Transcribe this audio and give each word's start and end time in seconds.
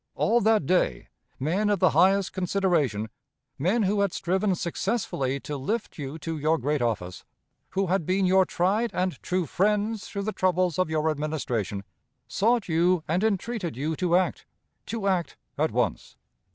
All 0.15 0.41
that 0.41 0.65
day, 0.65 1.09
men 1.39 1.69
of 1.69 1.77
the 1.77 1.91
highest 1.91 2.33
consideration 2.33 3.07
men 3.59 3.83
who 3.83 3.99
had 3.99 4.13
striven 4.13 4.55
successfully 4.55 5.39
to 5.41 5.57
lift 5.57 5.99
you 5.99 6.17
to 6.17 6.39
your 6.39 6.57
great 6.57 6.81
office 6.81 7.23
who 7.69 7.85
had 7.85 8.03
been 8.03 8.25
your 8.25 8.43
tried 8.43 8.89
and 8.95 9.21
true 9.21 9.45
friends 9.45 10.07
through 10.07 10.23
the 10.23 10.31
troubles 10.31 10.79
of 10.79 10.89
your 10.89 11.07
Administration 11.11 11.83
sought 12.27 12.67
you 12.67 13.03
and 13.07 13.23
entreated 13.23 13.77
you 13.77 13.95
to 13.97 14.15
act 14.15 14.47
to 14.87 15.07
act 15.07 15.37
at 15.55 15.69
once. 15.69 16.17